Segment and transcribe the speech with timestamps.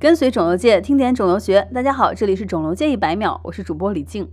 [0.00, 4.26] 跟随肿瘤界听点肿瘤学，大家好，这里是肿瘤界一百秒，我是主播李静。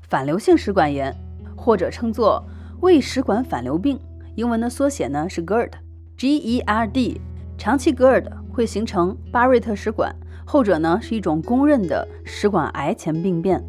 [0.00, 1.16] 反流性食管炎，
[1.54, 2.44] 或者称作
[2.80, 4.00] 胃食管反流病，
[4.34, 7.20] 英文的缩写呢是 GERD，G-E-R-D。
[7.56, 10.12] 长期 GERD 会形成巴瑞特食管，
[10.44, 13.64] 后者呢是一种公认的食管癌前病变。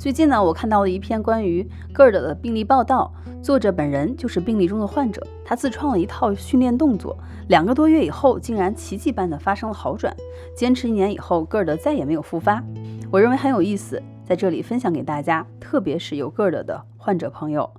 [0.00, 1.62] 最近呢，我看到了一篇关于
[1.92, 3.12] GERD 的病例报道，
[3.42, 5.22] 作者本人就是病例中的患者。
[5.44, 7.14] 他自创了一套训练动作，
[7.48, 10.16] 两个多月以后，竟然奇迹般的发生了好转。
[10.56, 12.64] 坚持一年以后，GERD 再也没有复发。
[13.10, 17.70] 我认为很有意思，在这里分享给大家，特别是有 GERD 的患者朋友。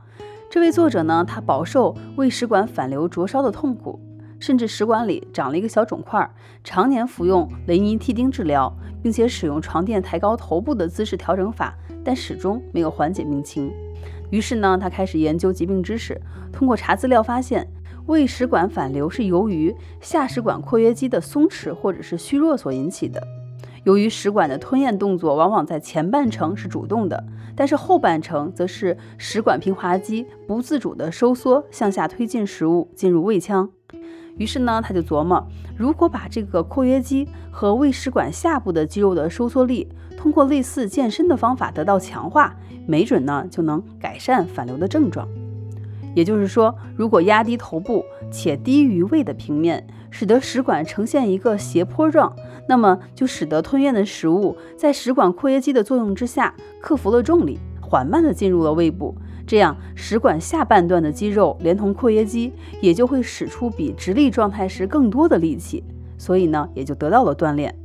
[0.47, 3.99] 这位作者呢，他饱受胃食管反流灼烧的痛苦。
[4.41, 6.29] 甚至食管里长了一个小肿块，
[6.63, 13.71] 常年服用雷尼替丁治疗，并且使用床垫抬高头部的姿势调整法，但始终没有缓解病情。
[14.31, 16.19] 于是呢，他开始研究疾病知识，
[16.51, 17.67] 通过查资料发现，
[18.07, 23.21] 胃食管反流是由于下食管括约肌的松弛或者是虚弱所引起的。
[23.83, 27.23] 由于食管的吞咽动作往往在前半程是主动的，
[27.55, 33.69] 但是后半程则是食管平滑肌不自主的收缩，向下推进食物进入胃腔。
[34.37, 35.45] 于是呢，他就琢磨，
[35.77, 39.87] 如果把这个括约肌和胃食管下部的肌肉的收缩力，
[40.17, 42.55] 通过类似健身的方法得到强化，
[42.87, 45.27] 没准呢就能改善反流的症状。
[46.13, 52.35] 也就是说，如果压低头部且低于胃的平面，使得食管呈现一个斜坡状，
[52.67, 59.15] 那么就使得吞咽的食物在食管括约肌的作用之下，克服了重力，缓慢地进入了胃部。
[59.45, 65.83] 这样，食管下半段的肌肉连同括约肌也就会使出比直立状态时更多的力气，
[66.17, 67.75] 所以呢，也就得到了锻炼。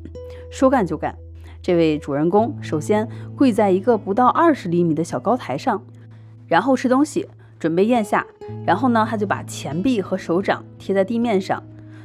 [0.50, 1.16] 说干就干，
[1.60, 5.82] 这位主人公首先跪在一个不到二十厘米的小高台上，
[6.46, 7.26] 然后吃东西，
[7.58, 8.24] 准备咽下。
[8.64, 11.64] 然后呢，他就把前臂和手掌贴在地面上，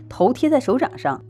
[0.10, 1.24] 头贴在手掌上，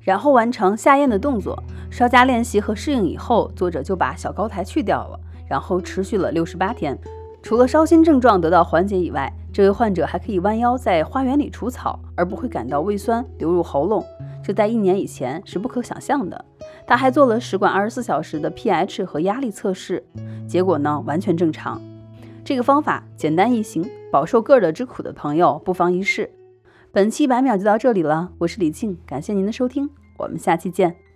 [0.00, 1.62] 然后完成下咽的动作。
[1.90, 5.18] 稍加练习和适应以后，作者就把小高台去掉了，
[5.48, 6.96] 然后持续了六十八天。
[7.42, 14.04] 除了烧心症状得到缓解以外，这位患者还可以弯腰在花园里除草，而不会感到胃酸流入喉咙。
[14.42, 16.44] 这在一年以前是不可想象的。
[16.86, 20.04] 他还做了食管二十四小时的 pH 和压力测试，
[20.46, 21.80] 结果呢完全正常。
[22.44, 26.30] 这个方法简单易行，饱受个的之苦的朋友不妨一试。
[26.92, 31.09] 本期百秒就到这里了，我是李静，感谢您的收听，我们下期见。